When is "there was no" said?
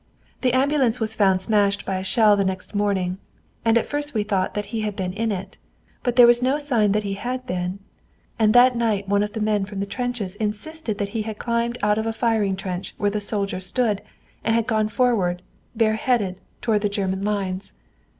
6.15-6.57